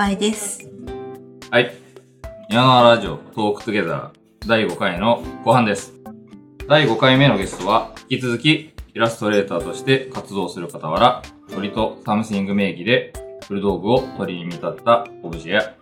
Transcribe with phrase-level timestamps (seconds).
[0.00, 0.66] 河合です。
[1.50, 1.74] はい。
[2.48, 5.92] 矢野ラジオ Talk Together 第5回の後半です。
[6.66, 13.12] 第5回目のゲストは、引き続きイラストレーターとして活動する傍ら、鳥とサムシング名義で
[13.46, 15.74] 古道具を鳥に見立てたオブジェや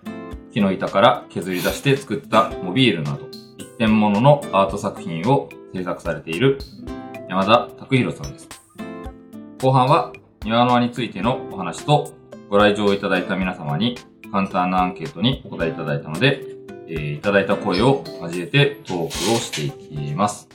[0.53, 6.59] 木の板から削り出して作ったモビールなど、一点物のアート作品を制作されている
[7.29, 8.49] 山田拓弘さんです。
[9.63, 10.13] 後半は
[10.45, 12.18] 庭の輪についてのお話と
[12.49, 13.97] ご来場いただいた皆様に
[14.33, 16.43] 簡単なアンケートにお答えいただいたので、
[16.89, 20.49] えーいただいた声を交えてトークをしていきます。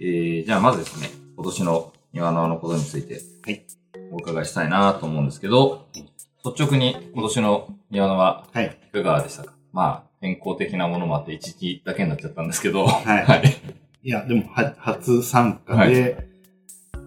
[0.00, 3.64] えー、じゃあまずですね、今年の庭の輪のことについて、はい
[4.10, 5.86] お伺いしたいなと思うんですけど、
[6.44, 8.78] 率直に今年の庭の輪はい。
[8.88, 9.54] いかがでしたか？
[9.72, 13.42] まあ、変更的なものもあって一時だけになっちゃったんですけど、はい はい。
[14.02, 16.28] いや、でも、は、初参加はいで、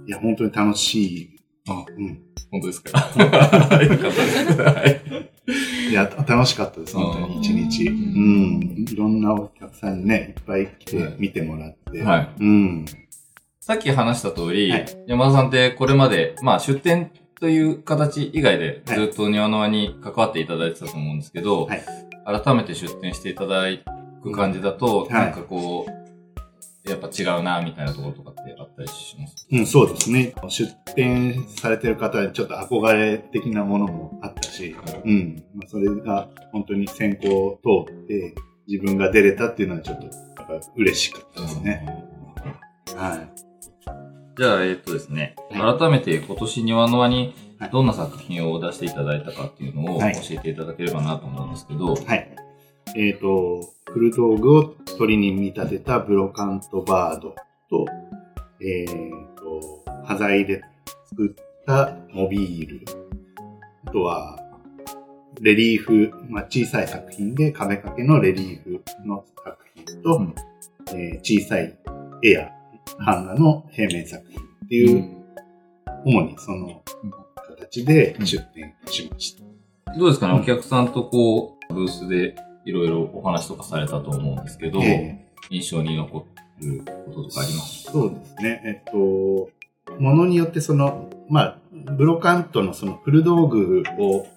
[0.08, 1.40] い、や、本当に楽しい。
[1.70, 2.22] あうん。
[2.52, 3.00] 本当ですか？
[3.00, 4.62] よかったです。
[4.62, 5.02] はい。
[5.92, 7.88] いや、楽しかったです、本当に、一日。
[7.88, 8.86] ううんん。
[8.90, 12.04] いろんなお客さんにね、いっぱい来はいて見てもらって。
[12.04, 12.30] はい。
[12.40, 12.86] うん。
[13.62, 21.84] さっき話した通り、はい山田さんってこれまで、まあ出店という形以外でずっと庭の輪に関わっていただいてたと思うんですけど、はい
[22.26, 23.64] 改めて出店していただ
[24.22, 26.07] く感じだと、はいなんかこう、
[26.88, 29.48] やっぱ違うな、みたいなところとかってあったりします？
[29.52, 30.34] うん、そうですね。
[30.50, 35.44] 出店されてる方にちょっと憧れ的なものもあったし、うん。
[35.54, 38.36] まあ、それが本当に選考を通って、
[38.68, 40.14] 自分が出れたっていうのはちょっと、やっ
[40.62, 42.06] ぱ嬉しかったですね。
[42.96, 43.30] はい。
[44.40, 52.36] じゃあ、えっとですね、は改めて今年庭の輪にはいどんな作品を出していただいたかっていうのを教はいえていただければなと思うんですけど、はい。
[52.96, 54.64] えっ、と、古道具を
[54.98, 57.36] 鳥に見立てたブロカントバード
[57.70, 57.86] と、
[58.62, 60.62] えっ、と、端材で
[61.06, 62.86] 作ったモビール。
[63.86, 64.40] あとは、
[65.42, 70.36] レリーフ、まあ、小さい作品で壁掛けのレリーフの作品と、うん。
[70.90, 71.78] えー小さい
[72.24, 72.52] エア、
[73.06, 75.18] 版画の平面作品っていう、
[76.06, 76.82] 主にその
[77.36, 79.44] 形で出展しました。
[79.98, 80.42] どうですかね、うん。
[80.42, 82.36] お客さんとこう、ブースで
[82.68, 86.26] いろいろお話とかされたと思うんですけど、えー印象に残
[86.60, 87.84] ることとかあります？
[87.84, 88.62] そうですね。
[88.66, 89.50] えっと、
[90.00, 94.28] ものによってその、まあ、ブロカントのその古道具を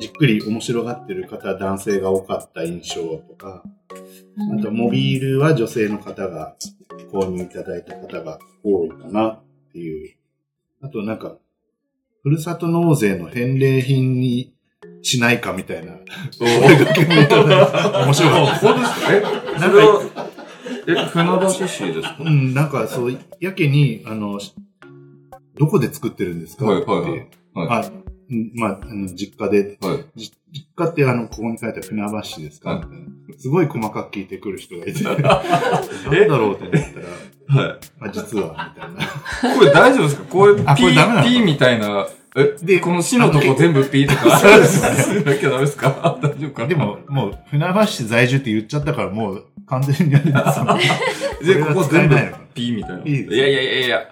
[0.00, 3.62] じっくり面白がってる方、男性が多かった印象とか、
[4.58, 6.56] あとモビールは女性の方が
[7.12, 9.42] 購入いただいた方が多いかなっ
[9.72, 10.16] ていう。
[10.80, 11.36] あとなんか、
[12.22, 14.54] ふるさと納税の返礼品に
[15.02, 15.92] しないかみたいな。
[16.40, 18.54] 面白かった。
[18.56, 19.12] 本当ですか？
[19.14, 19.20] え
[19.60, 19.78] なんか、
[20.86, 22.16] え、船橋市ですか？
[22.20, 24.38] うん、なんかそう、やけに、あの、
[25.58, 26.64] どこで作ってるんですか？
[26.66, 27.26] はいはいはい。
[27.54, 27.90] あ、
[28.30, 30.04] うんまあ、あの実家で、はい。
[30.16, 32.84] じ実家ってあの、ここに書いてある船橋市ですか、はい。
[33.38, 35.38] すごい細かく聞いてくる人がいて、 なんだ
[36.38, 36.72] ろうって思っ
[37.48, 37.78] たら、はい。
[38.00, 39.54] あ、実は、みたいな。
[39.58, 40.24] これ大丈夫ですか？
[40.28, 41.44] これ、ピあこれダメなの？
[41.44, 42.06] みたいな、
[42.36, 45.24] え、でこの市のとこ全部ピーとか、 そうですね。
[45.24, 46.18] なきゃダメですか？
[46.22, 46.62] 大丈夫か？
[46.62, 52.16] なでも、もう、船橋市在住って言っちゃったから、もう、完全にあれですよ で、ここ全部
[52.54, 53.02] ピーみたいな。
[53.04, 54.02] いやいやいやいや。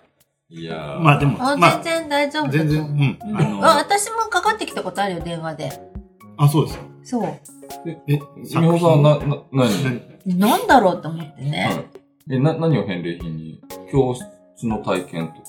[0.50, 2.50] いやーまあでも、あ、まあ、全然大丈夫。
[2.50, 3.18] 全然、うん。
[3.30, 5.70] うんあの、あ、私もかかってきたことあるよ、電話で。
[6.38, 6.82] あ、そうですよ。
[7.04, 7.34] そう。
[7.86, 8.18] え、み
[8.66, 10.00] ほさんはな、な、何？
[10.24, 10.38] 何？
[10.38, 11.64] なんだろうと思ってね。
[11.66, 11.84] はい。
[12.34, 13.60] え、な、何を返礼品に？
[13.92, 15.40] 教室の体験とか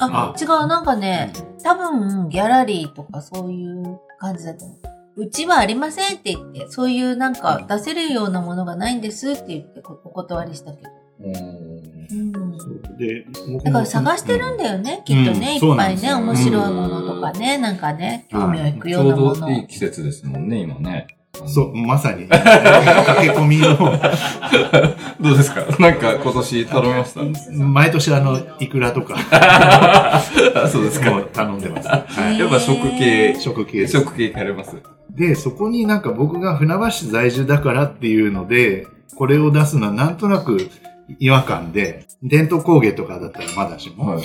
[0.00, 1.32] あ、違う、なんかね、
[1.62, 5.22] 多分、ギャラリーとかそういう感じだと思う。
[5.24, 10.90] うちはありませんって言って、そういうなんか出せるようなものがないんですって言ってこお断りしたけど。
[11.20, 12.96] うーんうん。
[12.96, 19.34] で、僕だから探してるんだよね、きっとね、うんいっぱいね、面白いものとかね、なんかね、興味を引くようちょうなもの。
[19.34, 21.06] どいい季節ですもんね、今ね。
[21.46, 23.76] そう、まさに、 駆け込みの、
[25.20, 25.64] どうですか？
[25.78, 27.20] なんか今年頼みました？
[27.52, 30.22] 毎年あの、イクラとか、あ
[30.70, 31.10] そうですか。
[31.32, 31.88] 頼んでます。
[31.88, 32.38] はい。
[32.38, 33.86] やっぱ食系、食系。
[33.86, 34.76] 食系行かれます？
[35.10, 38.86] で、そこになんか僕が船橋市在住だからっていうので、
[39.16, 40.70] これを出すのはなんとなく
[41.18, 44.06] 違和感で、伝統工芸とかだったらまだしも。
[44.14, 44.22] はい。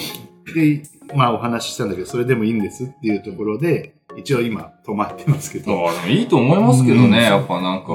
[0.53, 0.83] で、
[1.13, 5.89] まあお話ししたんだけど、それでもいいんですっていうところで、一応今止まってますけど。
[5.89, 7.11] あでもいいと思いますけどうん。
[7.11, 7.87] ね、やっぱなんか、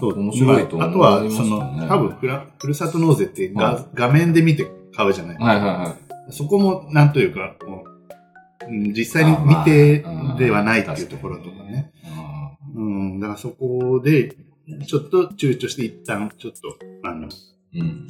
[0.00, 0.18] そう。
[0.18, 1.88] 面白いと思いまああとは、その。
[1.88, 5.96] 多分ふら、ふるさと納税ってが、は画面で見て買うじゃない、はいはいは
[6.30, 7.98] そこも、なんというか、こう
[8.66, 10.04] うん実際に見て
[10.38, 11.92] ではないっていうところとかね。
[12.04, 14.36] あうん、だからそこで、
[14.86, 17.30] ちょっと躊躇して一旦、ちょっと、あの、ー
[17.74, 18.08] うん。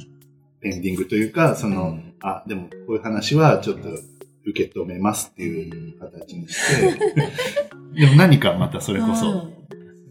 [0.61, 2.13] ペンディングというか、その、うん。
[2.21, 3.89] あ、でもこういう話はちょっと
[4.49, 6.93] 受受け止めますっていう形にして、
[7.99, 9.47] でも何かまたそれこそ、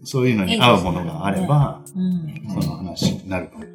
[0.03, 2.61] そういうのに合うものがあれば、うん。
[2.61, 3.65] その話になるかも。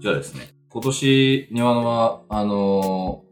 [0.00, 3.30] じゃあですね、今年、庭野は、あのー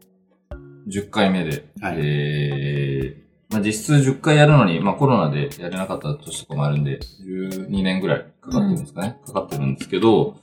[0.89, 10.37] 10回目で、はいえー、まあ、実質10回やるのに、まあ、コロナでやれなかった年とかもあるんで、12年ぐらいかかってるんですかね、かかってるんですけど、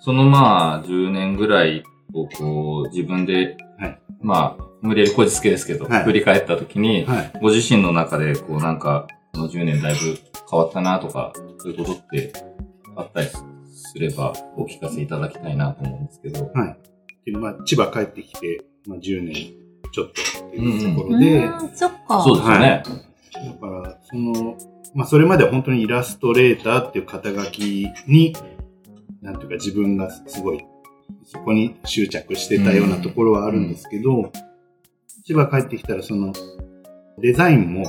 [0.00, 3.56] そのまあ、10年ぐらいをこう、自分で、はい
[4.22, 7.32] まあ、無理やりこじつけですけど、はい振り返った時に、はい。
[7.40, 10.18] ご自身の中で、こうなんか、この10年だいぶ
[10.50, 12.32] 変わったなとか、そういうことって
[12.96, 16.50] あったりすれば、お聞かせいただきたいなと思うんですけど。
[17.24, 19.34] でまあ、千葉帰ってきて、まあ、10年
[19.92, 22.22] ちょっとっていうところで、うん、そっか。
[22.22, 22.82] そうですよね。
[23.32, 24.56] だから、その、
[24.94, 28.34] まあ、それまでは本当にイラストレーターっていう肩書きに、
[29.20, 30.64] なんていうか自分がすごい、
[31.24, 34.32] そこに執着してたようなところはあるんですけど、
[35.24, 36.32] 千葉帰ってきたらその、
[37.18, 37.82] デザインも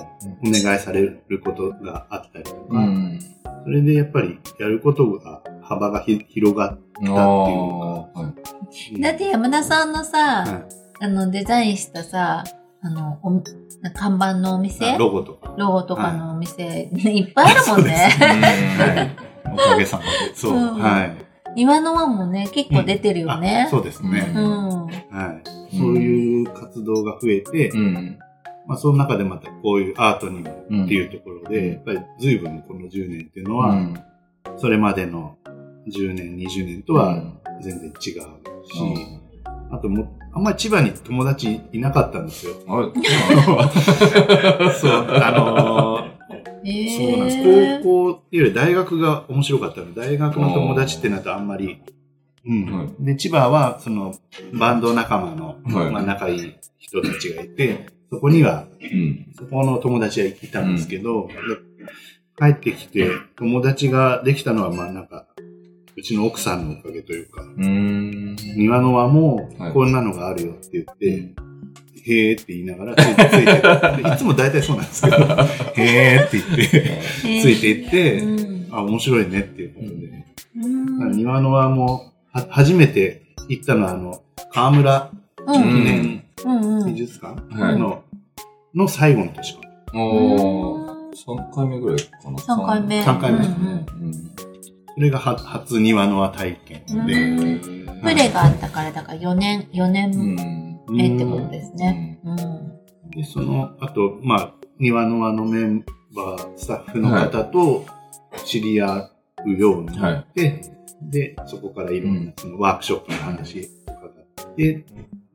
[0.46, 3.20] お願いされることがあったりとか、うん。
[3.64, 8.34] それでやっぱりやることが幅がひ広がっああ、は
[8.72, 8.96] い。
[8.96, 12.44] て、だって山田さんのさ、はいあの、デザインしたさ、
[12.82, 13.42] あの、お
[13.94, 14.92] 看板のお店？
[14.92, 15.54] あロゴとか。
[15.58, 17.94] ロゴとかのお店、いっぱいあるもんね。
[18.18, 19.52] はい。
[19.54, 20.10] おかげさまで。
[20.36, 20.54] そう。
[20.54, 21.23] うんはい。
[21.56, 23.70] 岩の湾もね、結構出てるよねあ。
[23.70, 24.32] そうですね。
[24.36, 24.88] ううん。
[24.88, 25.78] はい。
[25.78, 28.20] そういう活動が増えて、うん。
[28.68, 30.86] まあ、その中でまたこういうアートにもうん。
[30.86, 34.00] っていうところで、やっぱり随分この10年っていうのは、うん、
[34.58, 35.38] それまでの
[35.88, 37.22] 10年、20年とは
[37.62, 38.20] 全然違うし、
[39.72, 42.54] あとも、あんまり千葉に友達いなかったんですよ。
[42.66, 42.72] そう、
[45.10, 45.93] あのーえ
[46.64, 47.38] そうなんです。
[47.38, 51.82] ー、高校っていうより大学が面白かったので、大学の友達ってなるとあんまり、
[52.46, 52.66] うん。
[52.66, 54.14] はで、千葉は、その、
[54.54, 59.28] バンド仲間の、はいまあ、仲いい人たちがいて、そこには、うん。
[59.38, 61.34] そこの友達はいたんですけど、で
[62.38, 65.28] 帰ってきて、友達ができたのは、まあなんか、
[65.96, 67.46] うちの奥さんのおかげというか、う。
[67.58, 71.34] 庭の輪もはいこんなのがあるよって言って、
[72.06, 73.46] へーって言いながらついてつい
[73.98, 75.18] て、でいつも大体そうなんですけど、
[75.76, 77.02] へーって言って、
[77.42, 78.68] ついていって、うん。
[78.72, 80.26] あ、面白いねっていうことで。
[80.58, 80.68] う
[81.08, 81.12] ん。
[81.14, 84.22] 庭の輪も、は初めて行ったのは、あの、
[84.52, 85.12] 河村
[85.48, 85.52] う。
[85.52, 86.24] 記うん念。
[86.86, 88.04] 美術館はいの、
[88.76, 89.62] の最後の年か
[89.94, 90.00] な。
[90.00, 92.38] おー、3回目ぐらいかな。
[92.40, 93.04] 三回目。
[93.04, 93.48] 三回目うんう
[94.10, 94.14] ん。
[94.96, 100.12] それがは初庭の輪体験で、うんプレがあったから、だから4年、4う年
[100.92, 100.96] ん。
[100.96, 102.20] 目ってことですね。
[102.24, 103.10] うん。
[103.12, 105.86] で、その、あと、まあ、庭の輪のメン
[106.16, 107.86] バー、スタッフの方と
[108.46, 109.10] 知り合
[109.46, 110.62] うようになって、
[111.02, 114.08] で、そこからいろんなそのワークショップの話とかが
[114.38, 114.86] あって、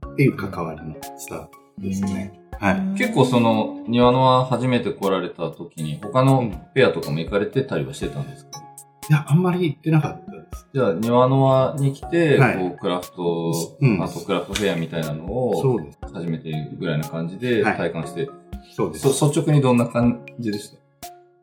[0.08, 2.40] っていう関わりのスタートですね。
[2.58, 2.98] はい。
[2.98, 8.60] 結構その、庭野は初めて来られた時に、他のペアとかも行かれてたりはしてたんですか？
[9.08, 10.32] いや、あんまり行ってなかった。
[10.74, 15.98] じゃあ、庭野輪に来て、はいこう、クラフト、うんアートクラフトフェアみたいなのを、そうです。
[16.12, 18.28] 初めてぐらいな感じではい体感して、
[18.74, 19.12] そうです。
[19.12, 20.78] そ率直にどんな感じでした？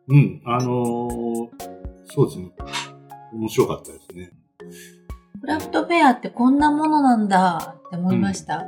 [0.10, 0.41] うん。
[0.45, 1.50] あのー
[2.07, 2.51] そうですね。
[3.34, 4.31] 面白かったですね。
[5.41, 8.65] クラフトフェアってこんなものなんだって思いました。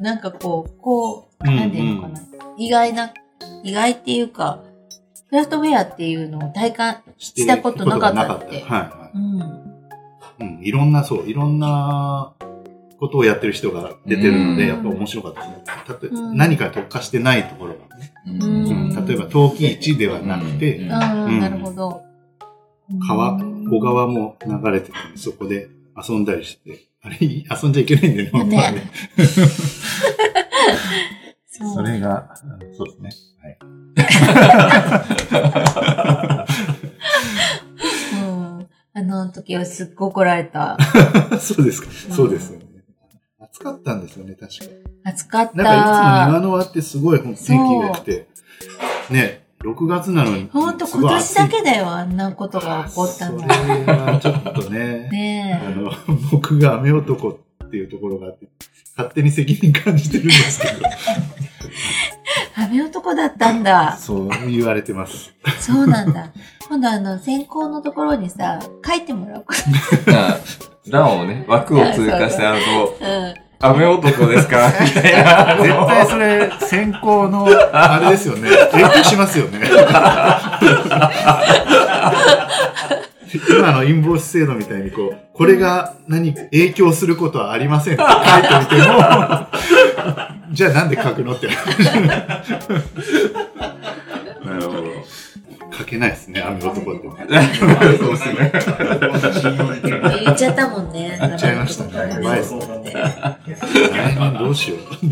[0.00, 2.20] なんかこう、こう、なんていうのかな。
[2.56, 3.12] 意外な、
[3.64, 4.62] 意外っていうか、
[5.28, 9.65] クラフトフェアっていうのを体感、したことなかったってことがなかったはい、うん。
[10.38, 10.48] はい。
[10.48, 10.62] うん。
[10.62, 12.32] いろんな、そう、いろんな
[12.98, 15.34] ことをやってる人が出てるのうんで、やっぱ面白かっ
[15.86, 16.36] たですね。
[16.36, 18.12] 何か特化してないところがね。
[18.26, 22.02] ううん例えば、陶器市ではなくて、うんなるほど。
[23.06, 28.90] 川、小川も流れてて、そこで遊んだりして、あれ、遊んじゃいけないんだよね、本当はね。
[31.74, 33.10] それが、うんそうですね。
[33.42, 33.58] はい。
[38.96, 39.12] うん。
[39.12, 40.76] あの時はすっごい怒られた。
[41.38, 41.88] そうですか。
[42.14, 42.66] そうですよね。
[43.38, 44.64] 暑かったんですよね、確か。
[45.04, 45.62] 暑かった。
[45.62, 48.28] なんかいつも庭の輪ってすごい天気が良くて、
[49.10, 50.48] ね、6月なのに。
[50.52, 53.40] ほんと今年だけだよ、あんなことが起こったの。
[53.40, 55.90] それはちょっとね、ねあの、
[56.30, 58.48] 僕が雨男っていうところがあって、
[58.96, 60.74] 勝手に責任感じてるんですけど、
[62.58, 62.62] え。
[62.64, 63.96] 雨男だったんだ。
[63.96, 65.34] そう言われてます。
[65.60, 66.32] そうなんだ。
[66.68, 69.54] 今度あの、先行のところにさ、書いてもらおうか
[70.10, 70.36] な
[70.88, 72.62] 欄をね、枠を通過してある
[72.98, 73.28] と、な。
[73.28, 73.34] うん。
[73.58, 75.56] 雨男ですか みたいな。
[75.62, 78.50] 絶対それ、先行の、あれですよね。
[78.72, 79.60] 影響しますよね。
[83.32, 88.82] 今のインボイス制度みたいにこう、これが何か影響することはありませんって書いておいても、
[90.52, 91.48] じゃあなんで書くのって。
[91.48, 91.54] な
[94.54, 94.84] るほど。
[95.76, 97.02] 書けないですね、雨男って。
[97.98, 98.52] そうですね。
[100.24, 101.18] 言っちゃったもんね。
[101.20, 102.60] 言っちゃいましたねやばいっすね
[104.38, 105.10] ど うしよう。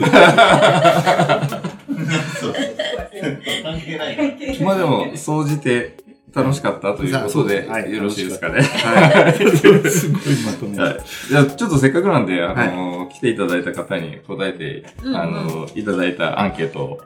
[3.62, 4.16] 関係ない。
[4.62, 5.96] まあでも、総じて
[6.34, 8.60] 楽しかったということで、はいよろしいですかね。
[8.62, 9.90] はい。
[9.90, 10.78] すごいまとめ。
[10.78, 10.98] はい。
[11.28, 15.16] じゃあ、ちょっとせっかくなんで、あの、来ていただいた方に答えて、うんうん。
[15.16, 17.00] あの、いただいたアンケート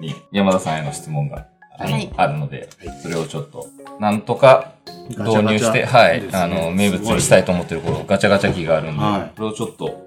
[0.00, 1.46] に山田さんへの質問が、
[1.78, 2.12] あのはい。
[2.16, 3.66] あるのではい、それをちょっと、
[4.00, 4.72] なんとか
[5.10, 6.38] 導入して、はい、ですね。
[6.38, 9.36] あの、名物にしたいと思ってるこのガチャガチャ機があるんで、はい。
[9.36, 10.06] これをちょっと、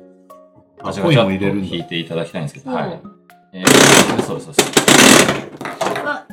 [0.79, 1.67] あガチャガチャコインも入れるんだ。
[1.67, 2.77] っと引いていただきたいんですけど、うん。
[2.77, 3.01] はい。
[3.53, 4.72] えー、そうそうです。
[6.05, 6.25] あ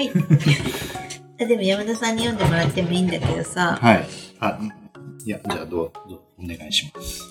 [0.00, 0.10] はい。
[1.42, 3.78] あでも山田さんに読んでもらってもいいんだけどさ。
[3.80, 4.06] はい。
[4.40, 4.58] あ、
[5.26, 7.22] いや、じゃあどう、どうお願いします。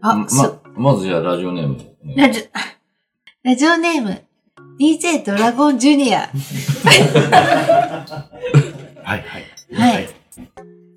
[0.00, 1.76] あ、まそ、まずじゃあラジオネーム。
[2.16, 4.22] ラジオ、ラジオネーム、
[4.80, 6.28] DJ ドラゴンジュニア。
[9.02, 9.44] はい、はい。
[9.72, 10.08] はい。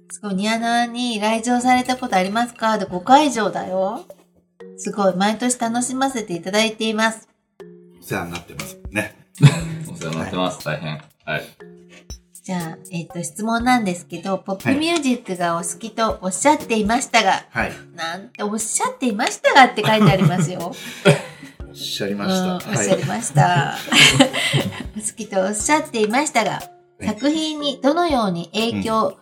[0.10, 2.78] すごい、ニアナに来場されたことありますか？
[2.78, 4.06] で5回以上だよ。
[4.78, 7.28] すごい、毎年楽しませていただいています。
[8.02, 9.16] お世話になってますね。
[10.08, 10.66] お世話になってます。
[10.66, 11.02] 大変。
[11.26, 11.44] はい。
[12.44, 17.72] じゃあ、えっ、と、質問なんですけど、ポップミュージックがお好きとおっしゃっていましたが、はい。
[17.96, 20.60] なんておっしゃっていましたがって書いてありますよ。
[21.70, 22.70] おっしゃりまうん、した。
[22.70, 23.78] おっしゃりました。
[24.98, 26.62] お好きとおっしゃっていましたが、
[27.02, 29.18] い作品にどのように影響、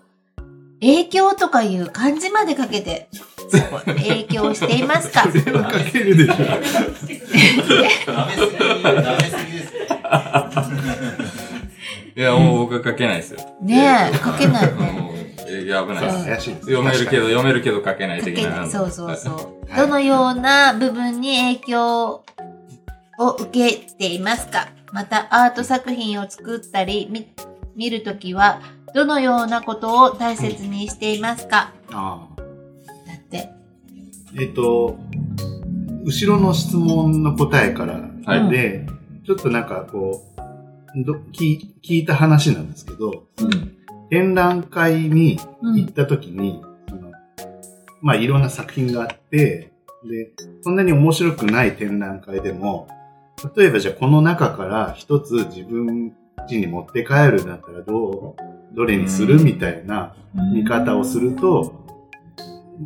[0.79, 3.07] 影響とかいう漢字までかけて、
[3.85, 5.27] 影響していますか？
[5.31, 6.33] それは書けるでしょ。
[6.43, 7.19] ダメすぎで
[9.67, 9.73] す。
[12.15, 13.39] いや、もう僕は書けないですよ。
[13.61, 14.71] ねえ、書けないね。
[15.01, 16.25] もういや、危ないです。
[16.25, 16.65] 怪しいです。
[16.67, 18.43] 読めるけど、読めるけど書けない書けない。
[18.43, 18.69] 的な。
[18.69, 19.35] そうそうそう。
[19.35, 19.45] はい
[19.77, 22.23] どのような部分に影響
[23.17, 24.67] を受けていますか？
[24.91, 27.25] また、アート作品を作ったり、見
[27.77, 28.59] 見るときは、
[28.93, 31.71] どのようなことを大切にしていますか？
[31.93, 32.41] ああ。
[33.07, 33.49] だって。
[34.37, 34.97] えっ、と、
[36.03, 38.85] 後ろの質問の答えからはいで、
[39.25, 40.23] ちょっとなんかこ
[40.95, 43.77] う、ど聞聞いた話なんですけど、うん。
[44.09, 45.75] 展覧会にうん。
[45.75, 47.11] 行った時に、その
[48.01, 49.71] まあいろんな作品があって、
[50.03, 52.87] で、そんなに面白くない展覧会でも、
[53.55, 56.13] 例えばじゃあこの中から一つ自分
[56.49, 60.15] 家に持って帰るんだったらどう、どれにするみたいな
[60.53, 61.73] 見方をすると、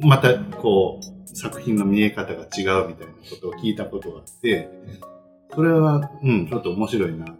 [0.02, 4.70] またこう、作品の見え方が違うみたいなことを聞いたことがあって、
[5.56, 7.34] それは、うん、ちょっと面白いな、と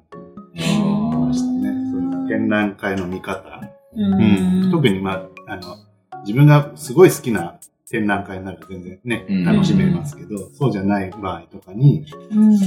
[0.56, 1.92] 思いましたね。
[1.92, 3.62] その展覧会の見方。
[3.94, 5.78] うん、特に、まあ、あの、
[6.22, 12.58] 自分がすごい好きな展覧会なら全然ね、うん楽しめますけど、そうじゃない場合とかに、うん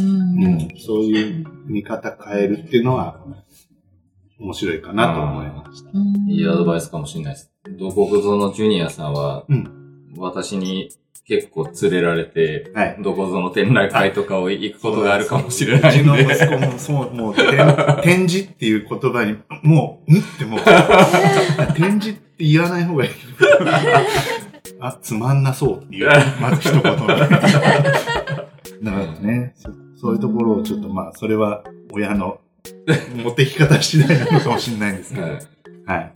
[0.79, 3.21] そういう見方変えるっていうのは、
[4.39, 5.91] 面白いかなと思いました。
[5.93, 7.51] うんいいアドバイスかもしれないです。
[7.79, 9.75] どこぞのジュニアさんは、うん
[10.17, 10.91] 私に
[11.29, 12.97] 結構連れられて、はい。
[13.01, 16.35] どこぞの展覧会とかを行くことがあるかもしれなうちのいんで。
[16.35, 17.49] 息子もそう、もう、展
[18.03, 20.61] 展示っていう言葉に、もう、んってもう、
[21.75, 23.11] 展示って言わない方がいい。
[24.81, 26.09] あ、つまんなそうっていう、
[26.41, 27.07] まず一言目。
[27.07, 27.39] だか
[28.81, 32.41] らねそ、そういうところをちょっとまあ、それは親の
[33.23, 35.39] 持ってき方次第なのかもしれないんですけど、はい
[35.87, 36.13] はい。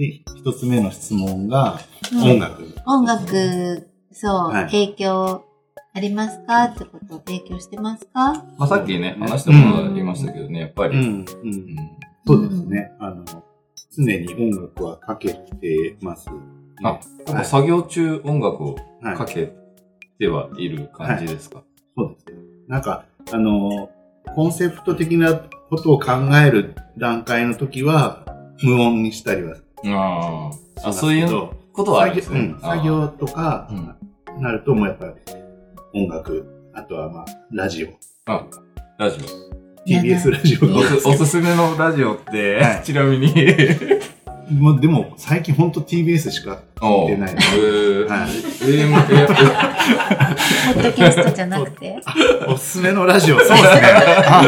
[0.00, 1.78] うんで、一つ目の質問が、
[2.12, 2.74] うん音楽。
[2.86, 5.44] 音楽、そう、はい影響
[5.92, 6.64] ありますか？
[6.64, 8.32] ってこと、影響してますか？
[8.58, 10.96] まあさっきね、話したものがありましたけどね、やっぱり。
[10.98, 11.24] うん、う。
[11.42, 11.76] うんん
[12.26, 12.92] そうですね。
[13.00, 13.24] あの、
[13.96, 16.36] 常に音楽はかけてます、ね。
[16.84, 19.52] あ、なんか作業中音楽をはいかけ
[20.18, 21.62] てはいる感じですか、
[21.96, 22.42] そうですね。
[22.68, 23.90] なんか、あの、
[24.34, 26.12] コンセプト的なことを考
[26.44, 28.24] える段階の時は、
[28.62, 30.50] 無音にしたりはあ
[30.84, 30.92] あ。
[30.92, 32.54] そういうことはあるんですね。
[32.60, 35.12] 作業うん作業とかうん、なるともうやっぱり
[35.94, 37.88] 音楽、あとはまあ、ラジオ。
[38.26, 38.60] あー
[38.98, 39.18] ラジ
[39.86, 40.78] TBS ラジオオ。
[40.78, 43.34] おすおすすめのラジオって、はい ちなみに。
[44.50, 47.30] もうでも、最近ほんと TBS しか聞いてない。
[47.30, 48.30] えーはい
[50.74, 51.96] ポッドキャストじゃなくて？
[52.48, 53.62] おすすめのラジオ、 そうですね。
[54.26, 54.42] あ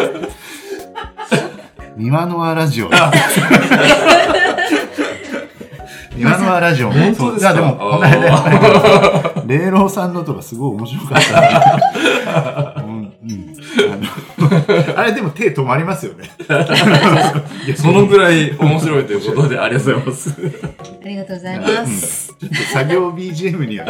[1.96, 2.90] 三輪の輪ラジオ。
[6.28, 6.94] い今のはラジオも。
[6.94, 7.52] 本当ですか？
[7.54, 12.82] でも、この間霊老さんのとかすごい面白かった。
[12.82, 13.12] うんうん
[14.96, 16.28] あれでも手止まりますよね。
[17.76, 20.34] そのぐらい面白いということで、ありがとうございます。
[21.04, 22.36] ありがとうございます。
[22.38, 23.86] ちょっと作業 BGM には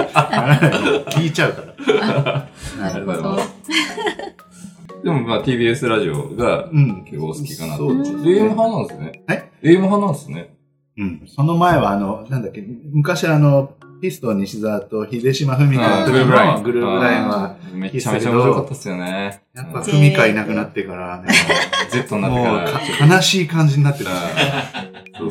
[1.11, 2.47] 聞いちゃうから。
[2.93, 3.41] なるほど。
[5.03, 7.03] でも、まあ、TBS ラジオがうん。
[7.05, 7.89] 結構お好きかなと。
[7.89, 9.23] そうです AM 派なんですね。
[9.29, 10.52] え ?AM 派なんですね。
[10.99, 11.23] うん。
[11.27, 16.55] その前は、あの、なんだっけ、昔あの、ピストン西澤と秀島文香の時グルーブライン。
[16.55, 19.43] のグルーブラインは、めちゃめちゃ面白かったっすよね。
[19.55, 21.29] やっぱうん文香いなくなってからね、
[21.91, 22.71] Z になってもうから。
[23.09, 24.11] か悲しい感じになってた。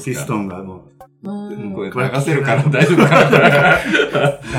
[0.04, 0.82] ピストンがもう、
[1.30, 3.80] うんこれ流せるから大丈夫かなダ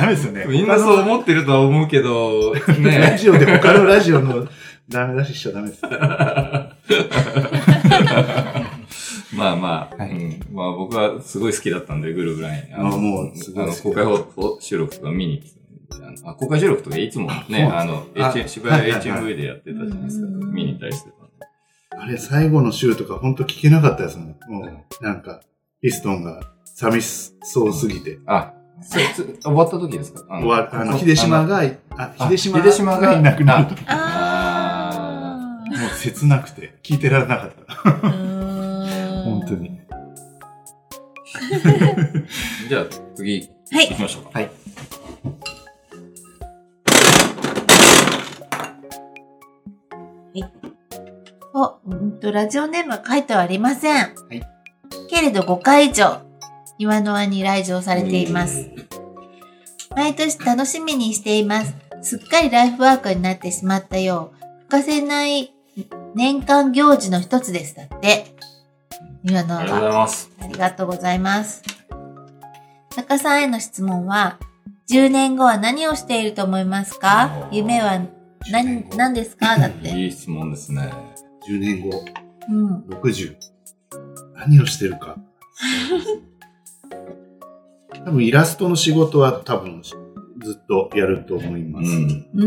[0.03, 0.45] メですよね。
[0.47, 3.17] みんなそう思ってるとは思うけど、ラね。
[3.19, 4.47] ジオで他のラジオの
[4.89, 5.83] ダメ出ししちゃダメです。
[9.37, 12.75] まあまあ、はいうんまあ僕はすごい好きだったんで、グルーブライン。
[12.79, 15.51] あもうすごいあの、好き公開放送収録とか見に行って
[15.99, 20.27] たんであのあ公開収録とかいつもね、あの、あ H- 渋谷 HMV でやってたじゃないですか。
[20.27, 21.33] うん見に行ったりしてたんで。
[21.99, 24.37] あれ、最後の週とか本当聞けなかったですもん。
[24.49, 24.65] も
[25.01, 25.41] う、なんか、
[25.81, 28.19] ピストンが寂しそうすぎて。
[28.27, 30.25] あ、そつ終わった時ですか？
[30.29, 31.63] あ終わあの、こ秀島あのが、
[31.97, 33.75] あ、秀島秀島ががいなくなると。
[33.89, 37.53] あもう切なくて、聞いてられなかっ
[38.03, 38.32] た。
[39.23, 39.25] ー。
[39.25, 39.55] 本本当。
[39.55, 39.81] に。
[42.69, 44.31] じゃあ次、はい行きましょうか。
[44.35, 44.51] はい。
[51.55, 54.15] お、うんと、ラジオネームは書いてはありません。
[54.31, 54.41] い
[55.11, 56.23] けれど5回以上、
[56.79, 58.71] 岩の輪に来場されています。
[59.95, 61.75] 毎年楽しみにしています。
[62.01, 65.53] すっかりライフワークになってしまったよう、欠かせない
[66.15, 67.77] 年間行事の一つです。
[67.77, 68.25] だって。
[69.25, 69.99] 岩の輪ありがとうございが。
[69.99, 70.31] ます。
[70.41, 71.63] ありがとうございます。
[72.97, 74.39] 中さんへの質問は、
[74.91, 77.49] 10年後は何をしていると思いますか？
[77.53, 78.01] 夢は
[78.51, 79.57] 何、何ですか？
[79.59, 79.89] だって。
[79.97, 80.91] いい質問ですね。
[81.49, 82.05] 10年後、
[82.51, 82.85] うん。
[82.91, 83.37] 60。
[84.37, 85.17] 何をしてるか。
[88.05, 91.91] 多分イラストの仕事は多分ずっとやると思います。
[92.35, 92.45] う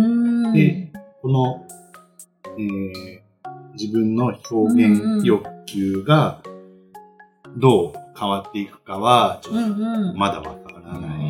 [0.49, 0.53] ん。
[0.53, 1.65] で、この、
[2.57, 3.25] えー
[3.77, 6.41] 自分の表現欲求が
[7.57, 10.17] どう変わっていくかは、ちょっうんとうん。
[10.17, 11.25] まだわからない。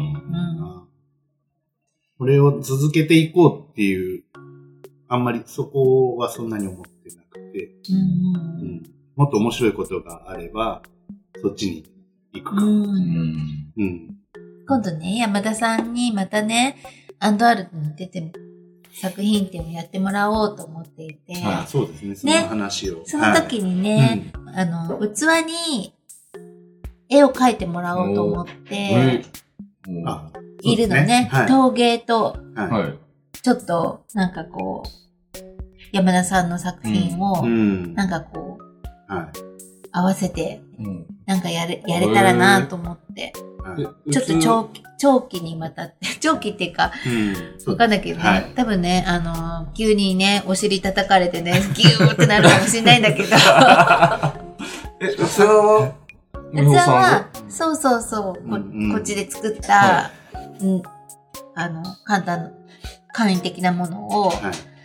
[2.17, 4.23] これを続けていこうっていう、
[5.07, 8.83] あんまりそこはそんなに思ってなくて、うんうん
[9.15, 10.81] もっと面白いことがあれば、
[11.41, 11.85] そっちに
[12.33, 12.61] 行くか。
[12.61, 12.83] うん。
[12.83, 12.91] ううん。
[12.91, 13.73] ん。
[13.77, 14.17] うん。
[14.67, 16.75] 今度ね、山田さんにまたね、
[17.19, 18.33] アンドアルトに出て
[18.93, 23.03] 作品展をやってもらおうと思っていて、はそうですね、その話を。
[23.05, 25.94] その時にね、あの、器に
[27.09, 29.25] 絵を描いてもらおうと思っえて、
[30.61, 31.29] いるのね。
[31.31, 31.47] はい。
[31.47, 32.93] 陶芸と、はいはい。
[33.41, 34.95] ちょっと、なんかこう、
[35.91, 37.93] 山田さんの作品を、うん。
[37.93, 39.29] なんかこう、は
[39.91, 43.33] 合わせて、うんなんかやれ、やれたらなと思って。
[44.11, 47.35] ちょっと長期、長期にわたって、 長期っていうか、うん。
[47.57, 53.29] そうわかんないけどね、はい多分ね、あのー急にね、お尻叩かれてね、ギューってなるかもしれないんだけど、
[55.01, 55.93] え、器は、
[56.63, 60.11] 器は、そうそうそう、こうんうんこっちで作った、は
[60.61, 60.83] うん、
[61.55, 62.53] あの、簡単、
[63.11, 64.75] 簡易的なものを、はい。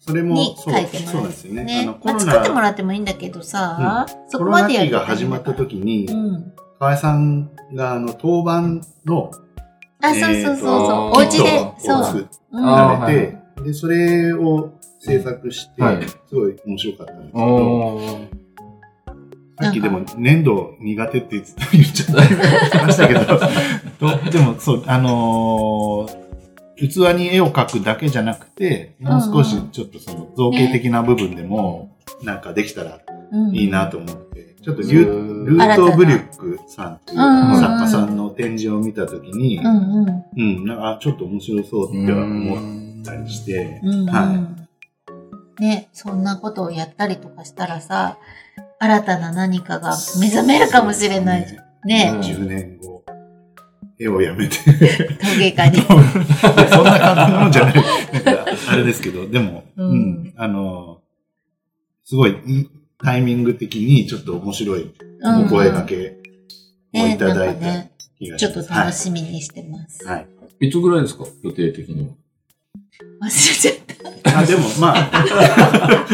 [0.00, 1.12] それもに、そう書いてもらう。
[1.12, 1.60] そうですよね。
[1.60, 6.52] あねまあ、ロ作ってもナ、らってもいいんだけどさ、そコロナこまでやる期が始まった時にう、ん。
[6.78, 9.30] 河合さんが、あの、当番の、
[10.00, 12.04] あ、そうそうそうえーそう、とお家でそう。
[12.04, 17.98] 作られて、で、それを制作してはい、すごい面白かったんですけど、
[19.60, 22.86] さっきでも粘土苦手って言っちゃった。
[22.86, 23.20] ましたけど、
[23.98, 26.28] どでもそう、あのー
[26.86, 33.00] 器に絵を描くだけじゃなくて、もう少しちょっとその造形的な部分でも、なんかできたら
[33.32, 40.24] うんいいなと思って、ちょっとルート・ブリュックさんっていううん作家さんの展示を見たときに、うんうん。
[40.36, 44.56] うん、なんかあちょっと面白そうっては思ったりして、は
[45.58, 48.18] ね、そんなことをやったりとかしたらさ、
[48.80, 51.88] 新たな何かが目覚めるかもしれないじゃん。
[51.88, 53.04] ねうん10年後、
[53.98, 54.56] 絵をやめて、
[55.20, 55.80] 陶芸家に。
[55.82, 57.74] そんな感じのもんじゃない。
[57.74, 57.84] なん
[58.36, 61.00] か、あれですけど、でも、ううんん、あの、
[62.04, 62.36] すごい
[63.02, 65.96] タイミング的にちょっと面白いうんお声掛け
[66.94, 68.92] をね、いただいたなんかね、気がちょっと楽い。
[68.92, 70.04] しみにしてます。
[70.06, 70.16] はい。
[70.16, 70.26] はい
[70.60, 71.24] いつぐらいですか？
[71.44, 72.08] 予定的には。
[73.20, 73.74] 忘れちゃっ
[74.22, 74.38] た。
[74.40, 76.06] あ、でもまあ、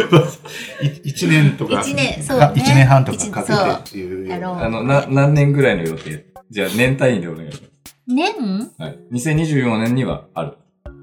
[0.83, 4.35] い 一年とか、一年そうね年半とかかけてっていう。
[4.35, 6.27] あの、な、何年ぐらいの予定？
[6.51, 7.63] じゃあ年単位でお願いし
[8.07, 8.73] 年ます。
[8.79, 8.99] はい。
[9.13, 10.57] 2024年にはある。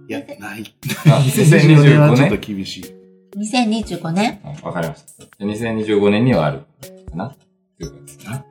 [0.08, 0.64] いや、ない。
[1.08, 2.96] あ、2024年は2025ちょっと年厳しい。
[3.38, 4.40] 2025年？
[4.44, 5.24] あわかりました。
[5.24, 6.60] じゃあ2025年にはある。
[7.10, 7.36] かな？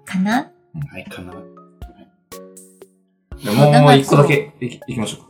[0.04, 0.50] かな？
[0.90, 1.32] はい、かな。
[3.38, 5.29] じゃあもう一個だけいきいきましょう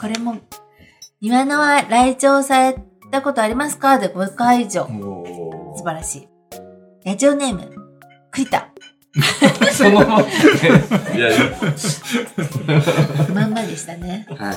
[0.00, 0.36] これも、
[1.20, 2.78] 今のは来庁され
[3.10, 3.98] たことありますか？
[3.98, 4.84] で5回以上。
[4.84, 6.28] お素晴らしい。
[7.04, 7.70] ラジオネーム、
[8.30, 8.68] 栗田。
[9.74, 10.20] そのまま。
[10.22, 10.24] い
[11.20, 11.38] やいや。
[13.34, 14.26] まんまでしたね。
[14.30, 14.54] はい。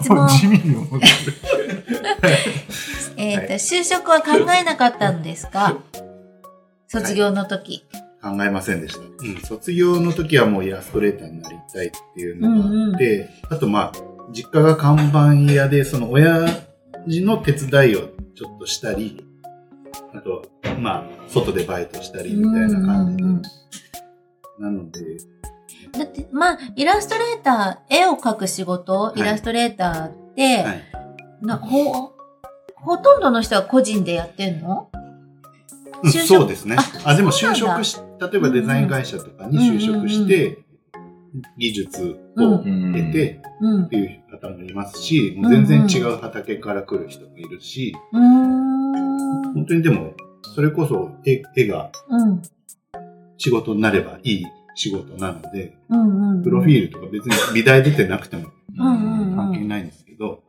[0.00, 0.28] 質問。
[0.28, 1.12] 地味に思ってる。
[3.16, 5.78] えっ、と、就職は考えなかったのですか？
[6.86, 7.84] 卒業の時。
[8.22, 9.00] 考えませんでした。
[9.00, 13.92] うん、卒業の時はもうイラストレーターになりたいっていうのがあって、あとまあ、
[14.32, 16.46] 実家が看板屋で、その親
[17.08, 19.26] 父の手伝いをちょっとしたり、
[20.14, 20.44] あと、
[20.78, 23.22] まあ、外でバイトしたりみたいな感じで。
[23.22, 23.42] うんうんうん
[24.58, 25.00] なので、
[25.92, 30.82] だって、まあ、イラストレーター、絵を描く仕事、いイラストレーターって、はい。
[31.40, 32.12] なほ、
[32.76, 34.90] ほとんどの人は個人でやってんの？
[36.04, 36.26] うん就職？
[36.26, 36.76] そうですね。
[36.78, 37.98] ああ、でも就職し、
[38.30, 40.58] 例えばデザイン会社とかに就職して、
[41.58, 43.88] 技術をうん得てうんっ。
[43.88, 47.94] ていう方もいますし、もう全然違う畑から来る人もいるし。
[48.12, 50.12] 本当にでも、
[50.54, 52.42] それこそ絵絵がうん。
[53.38, 55.76] 仕事になればいい仕事なので。
[56.44, 60.42] プロフィールとか別に美大出てなくても関係ないんですけど。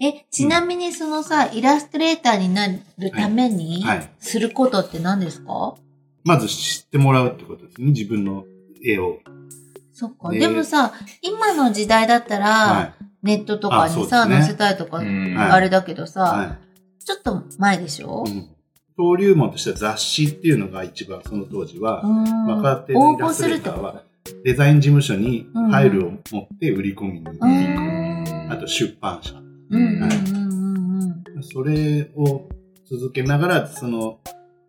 [0.00, 2.66] え、ちなみにそのさ、イラストレーターにな
[2.98, 3.84] るために
[4.18, 5.74] することって何ですか？
[6.24, 7.88] まず知ってもらうってことですね。
[7.88, 8.44] 自分の
[8.84, 9.18] 絵を。
[9.92, 10.30] そっか。
[10.30, 16.08] ででもさ、今の時代だったはら、ネットとかにさ、ね載せたいとか、あれだけどい。
[16.08, 16.56] さ、は
[17.04, 18.24] ちょっと前でしょ？
[18.26, 18.30] い。
[18.30, 18.48] うん
[18.96, 24.02] 登竜門としては雑誌っていうのが一番その当時は、うん若手の応募イラストレーターは
[24.44, 27.38] デザイン事務所にファイルを持って売り込みに行く。
[27.40, 29.34] とうんあと出版社。
[29.34, 31.42] うんうんうんうんうん。
[31.42, 32.48] それを
[32.88, 34.20] 続けながら、その、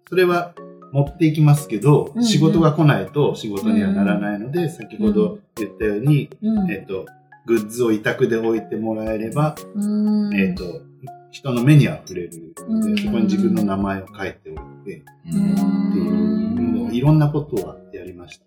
[0.10, 0.56] それは
[0.96, 2.26] 持っていきますけど、うんうん。
[2.26, 6.72] 仕事が来ないと仕事にはならないので、先ほど言ったように、うん。
[6.72, 7.06] えっ、と、
[7.46, 10.34] グッズを委託で置いてもらえれば、うん。
[10.34, 10.64] えっ、と、
[11.32, 12.30] 人の目には触れる
[12.70, 12.98] ので、うん。
[12.98, 14.56] そこに自分の名前を書いておい
[14.86, 15.04] て、
[15.34, 15.54] うん。
[15.54, 18.46] っていう、もういろんなことはやりました。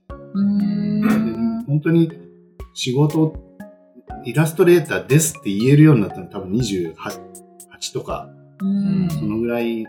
[1.67, 2.11] 本当に
[2.73, 3.35] 仕事、
[4.25, 6.95] イラストレーターですって言えるようになったの多分28
[7.93, 8.31] とか、
[8.63, 9.11] うん。
[9.11, 9.85] そのぐらい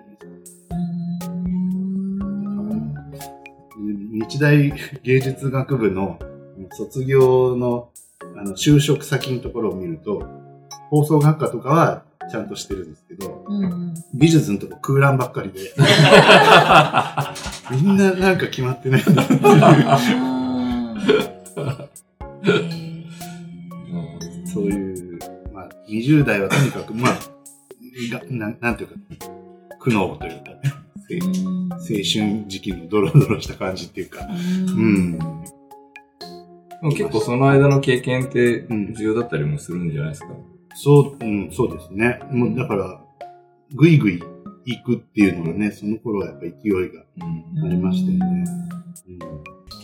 [3.91, 4.73] 日大
[5.04, 6.19] 芸術学部の
[6.71, 7.89] 卒業の
[8.36, 10.25] あの就職先のところを見ると、
[10.89, 15.60] 放送学科とかはちゃんとしてるんですけど、うん美術のとこ空欄ばっかりで、
[17.71, 19.39] みんななんか決まってないんだっていう。
[24.45, 25.19] そういう、
[25.54, 27.13] まあ、20代はとにかく、まあ、
[28.12, 28.95] がななんていうか、
[29.80, 30.62] 苦悩というかね、
[31.10, 31.28] 青
[31.72, 34.32] 青春時期のドロドロした感じっていうか、う
[34.82, 35.19] ん。
[36.91, 40.30] 結構その間の経験ってうん重要だったりもするんじゃないですか？
[40.76, 42.19] そう、うん、そうですね。
[42.32, 43.02] もうだから、
[43.74, 44.24] ぐいぐい
[44.69, 47.03] 行くっていうのがね、その頃はやっぱ勢いが。
[47.58, 47.65] うん。
[47.65, 48.45] ありましたよね。
[49.08, 49.19] うん。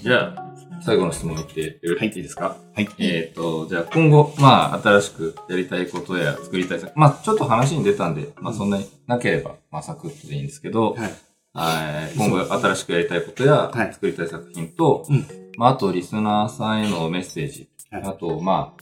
[0.03, 0.45] じゃあ、
[0.81, 2.07] 最後の質問いってよろはい。
[2.09, 2.57] いいですか？
[2.75, 2.87] はい。
[2.99, 11.13] えっ、と、じゃあ今後、まあ、新しくやりたいことや作りたい作、まあ、ちょっと話に出たんで、まあ、そんなになければ、まあ、サクッとでいいんですけど、はい。
[11.53, 12.17] はい。
[12.17, 13.93] 今後新しくやりたいことや、はい。
[13.93, 15.25] 作りたい作品と、うん。
[15.57, 18.03] まあ、あとリスナーさんへのメッセージ、はい。
[18.03, 18.81] あと、まあ、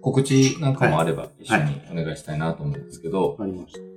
[0.00, 3.89] 告知なんかもあれば一緒にお願いしたいなと思うんですけど、わかりました。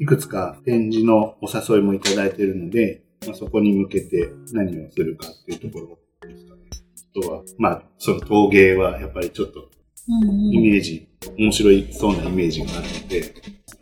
[0.00, 6.60] いくつか展示のお誘いもいただいているので、まあ、そこに向けて何をするかっていうところですかね。
[6.70, 9.70] あとは、まあ、その陶芸はやっぱりちょっと
[10.08, 13.34] イメージ、面白いそうなイメージがあるので、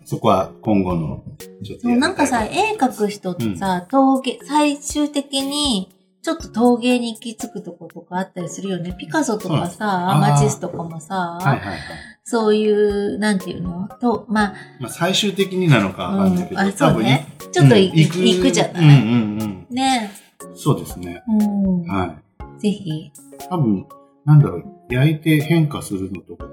[0.05, 1.25] そこは今後の
[1.65, 2.09] ちょっとな。
[2.09, 5.96] いんかさ、絵描く人ってさ、陶芸、最終的に、
[6.27, 8.93] ちょっと陶芸に行き着くとことかあったりするよね。
[8.99, 11.79] ピカソとかさ、うんマチスとかもさ、はいはいはい。
[12.25, 13.89] そういう、なんていうの？
[14.01, 20.11] と、まあ、まあ、最終的になのかわかんないけど、うんあそうね多分ちょっとい、うん行くじゃない、うんうんね
[20.43, 20.59] うん。
[20.59, 21.23] そうですね。
[21.29, 21.83] うん。
[21.83, 22.17] は
[22.59, 22.61] い。
[22.61, 23.13] ぜひ。
[23.49, 23.87] 多分、
[24.25, 26.51] なんだろう、焼いて変化するのとかが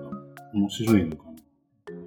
[0.54, 1.24] 面白いのか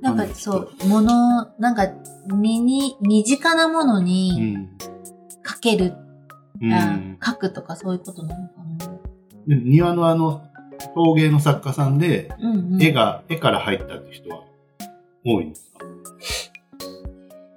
[0.01, 0.15] な。
[0.15, 1.89] なんかそう、もの、なんか、
[2.33, 4.79] 身に、身近なものうにん。
[5.45, 5.95] 描ける、
[6.61, 6.73] うん。
[6.73, 8.87] あ描くとかそういうことなのかな。
[9.47, 10.43] で庭のあの、
[10.95, 12.83] 陶芸の作家さんで、うんうん。
[12.83, 14.43] 絵が、絵から入ったって人は
[15.25, 15.85] 多いんですか？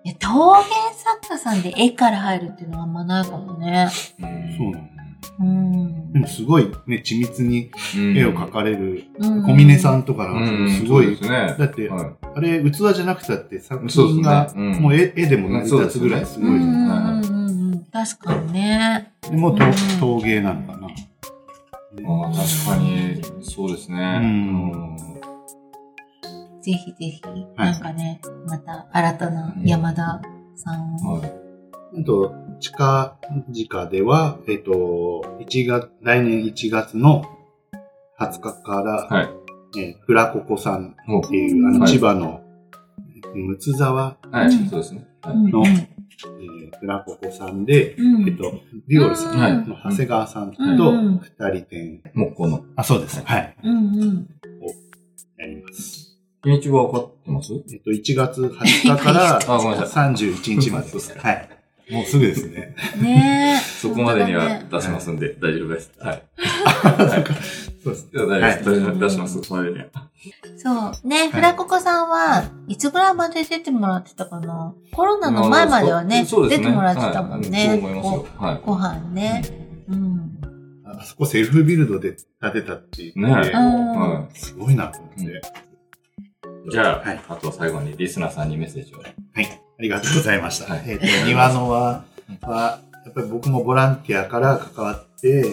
[0.05, 0.63] いや陶芸
[0.95, 3.89] 作家さんで絵から入るっていうのはあんまないかもね。
[4.19, 4.85] うんそうなの
[5.41, 6.13] うん。
[6.13, 7.69] でもすごいね、緻密に
[8.15, 9.43] 絵を描かれる、うん。
[9.43, 10.65] 小峰さんとかうなん。
[10.65, 11.55] んかすごい、そうですね。
[11.59, 14.71] だってはあれ器じゃなくたって作品がうん。
[14.81, 16.87] もう絵絵でも成り立つぐらいすごいじゃうん。
[16.87, 17.38] ないうんうんうん。
[17.91, 19.13] 確かにね。
[19.21, 19.57] でもう
[19.99, 20.87] 陶芸なのかな。
[20.87, 24.19] あ確かに、そうですね。
[24.21, 24.97] うん
[26.61, 27.21] ぜひぜひ、
[27.55, 30.21] なんかね、また新たな山田
[30.55, 31.13] さんを。
[31.19, 31.33] はい。
[32.01, 34.71] あと、近々では、えっ、と、
[35.39, 37.23] 1月、来年1月の
[38.19, 39.29] 20日から、はい。
[39.77, 42.41] えーフラココさんほっていう、あの、はい千葉の、
[43.35, 45.07] むつ沢はい、うんそうですね。
[45.21, 52.63] はいの、えラココさんで、うんえっ、と、デュオルさんはいの長谷川さんと二人展、木工の。
[52.75, 53.21] あ、そうです。
[53.23, 53.55] はい。
[53.63, 54.29] うんうん。
[55.37, 56.17] やります。
[56.43, 57.53] 日にちは分かってます？
[57.53, 61.49] えっ、と、1月20日から あごめんなさ31日までですかはい。
[61.91, 62.75] もうすぐですね。
[63.01, 63.59] ねえ。
[63.81, 65.91] そこまでには出しますんで、大丈夫です。
[65.99, 66.23] はい。
[67.89, 69.65] はい出します、そう。
[71.07, 74.73] ね、フラココさんはいつぐらいまで出てもらってたかな？
[74.91, 77.67] コロナの前まではね、そうですね出てもらってたもんね。
[77.69, 78.25] はいそう思いますよ。
[78.37, 79.43] はごご飯ね。
[79.89, 80.39] うん。
[80.85, 85.21] あそこセルフビルドで建てたって言って、ねえうんはすごいなと思って。
[85.21, 85.25] い。
[86.71, 88.99] じゃあ、はいあとは最後にリスナーさんにメッセージを。
[88.99, 89.15] はい。
[89.79, 90.73] ありがとうございました。
[90.73, 95.43] はいえっ、と、庭の輪は、やっぱり僕もボランティアから関わって、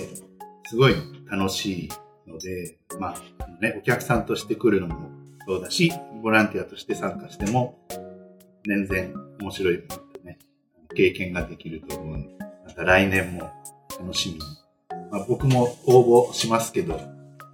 [0.66, 0.94] すごい
[1.30, 1.88] 楽しい
[2.26, 5.10] ので、まあ、ね、お客さんとして来るのも
[5.46, 7.78] そうだし、ボランティアとして参加しても、
[8.66, 9.82] 全然面白い、
[10.24, 10.38] ね、
[10.94, 12.34] 経験ができると思うので、
[12.66, 13.50] また来年も
[13.98, 14.40] 楽しみに。
[15.10, 17.00] まあ、僕も応募しますけど、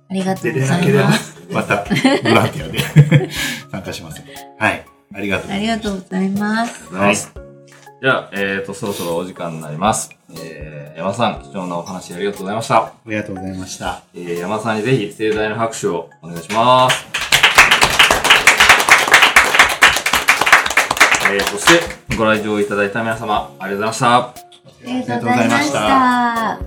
[0.08, 3.30] ありがと出うござれないければます。、またボランティアで
[3.70, 4.22] 参加します。
[4.58, 4.84] はい。
[5.14, 5.84] ありがとうごありざいます。
[5.84, 6.88] がとうございます。
[6.90, 7.16] ござい。
[7.16, 10.10] じゃあ、えっ、と、そろそろお時間になります。
[10.30, 12.76] えー、山田さん、貴重なお話ありがとうございました。
[12.76, 14.02] ありがとうございました。
[14.14, 17.06] えー、山田さんにぜひ盛大な拍手をお願いします。
[21.32, 24.18] えー、そして、ご来場いただいた皆様、ありがとうございました。
[24.18, 24.34] あ
[24.84, 26.58] りがとうございました。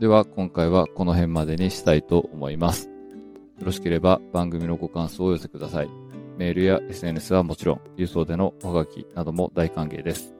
[0.00, 2.88] では今回はこの辺までにしたいと思います。
[3.58, 5.88] よろしければ番組のご感想をお寄せください。
[6.38, 10.32] メールや SNS はもちろん、郵送でのおはがきなども大歓迎です。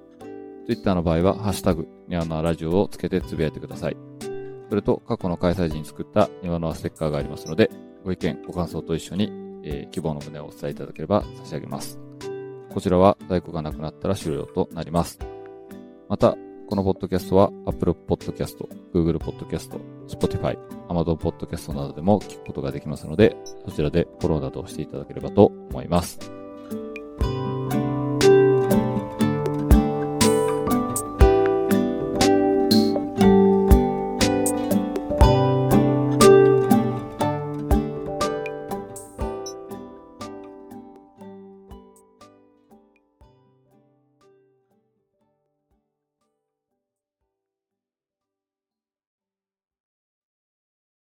[0.66, 3.96] Twitter の場合は、ハッシュタグ、ニワノアラジオをつけてつぶやいてください。
[4.68, 7.70] それと、過去の開催時に作ったニワノアステッカーがありますので、
[8.04, 9.32] ご意見、ご感想と一緒に、
[9.64, 11.98] えー希望の旨をお伝えいただければ差し上げます。
[12.70, 15.18] こちらは在庫がなくなったら終了となります。
[16.08, 16.36] また、
[16.68, 18.56] このポッドキャストは Apple Podcast、
[18.94, 26.37] Google Podcast、Spotify、Amazon Podcast などでも聞くことができますので、そちらでフォローなどをしていただければと思います。